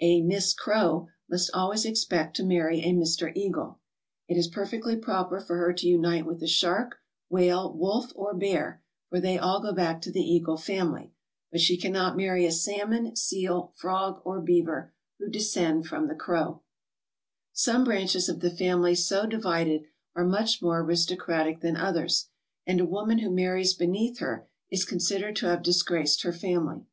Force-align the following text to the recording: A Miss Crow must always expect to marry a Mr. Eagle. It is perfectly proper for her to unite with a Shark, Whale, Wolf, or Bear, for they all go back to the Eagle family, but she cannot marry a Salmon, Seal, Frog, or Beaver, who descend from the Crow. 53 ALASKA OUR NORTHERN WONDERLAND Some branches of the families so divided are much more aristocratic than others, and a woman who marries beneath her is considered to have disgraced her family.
A 0.00 0.20
Miss 0.20 0.52
Crow 0.52 1.08
must 1.30 1.50
always 1.54 1.86
expect 1.86 2.36
to 2.36 2.44
marry 2.44 2.80
a 2.80 2.92
Mr. 2.92 3.34
Eagle. 3.34 3.78
It 4.28 4.36
is 4.36 4.46
perfectly 4.46 4.96
proper 4.98 5.40
for 5.40 5.56
her 5.56 5.72
to 5.72 5.86
unite 5.88 6.26
with 6.26 6.42
a 6.42 6.46
Shark, 6.46 6.98
Whale, 7.30 7.72
Wolf, 7.74 8.12
or 8.14 8.34
Bear, 8.34 8.82
for 9.08 9.18
they 9.18 9.38
all 9.38 9.62
go 9.62 9.72
back 9.72 10.02
to 10.02 10.10
the 10.12 10.20
Eagle 10.20 10.58
family, 10.58 11.14
but 11.50 11.62
she 11.62 11.78
cannot 11.78 12.18
marry 12.18 12.44
a 12.44 12.52
Salmon, 12.52 13.16
Seal, 13.16 13.72
Frog, 13.76 14.20
or 14.26 14.42
Beaver, 14.42 14.92
who 15.18 15.30
descend 15.30 15.86
from 15.86 16.06
the 16.06 16.14
Crow. 16.14 16.60
53 17.54 17.72
ALASKA 17.72 17.72
OUR 17.72 17.72
NORTHERN 17.72 17.78
WONDERLAND 17.78 17.80
Some 17.80 17.84
branches 17.84 18.28
of 18.28 18.40
the 18.40 18.58
families 18.64 19.06
so 19.06 19.24
divided 19.26 19.82
are 20.14 20.24
much 20.26 20.60
more 20.60 20.80
aristocratic 20.82 21.60
than 21.62 21.76
others, 21.78 22.28
and 22.66 22.78
a 22.78 22.84
woman 22.84 23.20
who 23.20 23.30
marries 23.30 23.72
beneath 23.72 24.18
her 24.18 24.46
is 24.70 24.84
considered 24.84 25.34
to 25.36 25.46
have 25.46 25.62
disgraced 25.62 26.24
her 26.24 26.32
family. 26.34 26.84